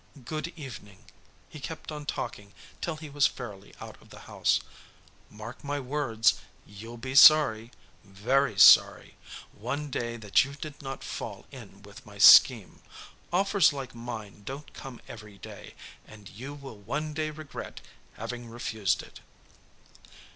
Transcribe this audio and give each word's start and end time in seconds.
"Good 0.25 0.47
evening" 0.55 1.05
he 1.47 1.59
kept 1.59 1.91
on 1.91 2.07
talking 2.07 2.55
till 2.81 2.95
he 2.95 3.07
was 3.07 3.27
fairly 3.27 3.75
out 3.79 4.01
of 4.01 4.09
the 4.09 4.21
house 4.21 4.59
"mark 5.29 5.63
my 5.63 5.79
words, 5.79 6.39
you'll 6.65 6.97
be 6.97 7.13
sorry 7.13 7.69
very 8.03 8.57
sorry 8.57 9.13
one 9.51 9.91
day 9.91 10.17
that 10.17 10.43
you 10.43 10.55
did 10.55 10.81
not 10.81 11.03
fall 11.03 11.45
in 11.51 11.83
with 11.83 12.03
my 12.03 12.17
scheme. 12.17 12.81
Offers 13.31 13.73
like 13.73 13.93
mine 13.93 14.41
don't 14.43 14.73
come 14.73 14.99
every 15.07 15.37
day, 15.37 15.75
and 16.07 16.29
you 16.29 16.55
will 16.55 16.79
one 16.79 17.13
day 17.13 17.29
regret 17.29 17.79
having 18.15 18.49
refused 18.49 19.03
it." 19.03 19.19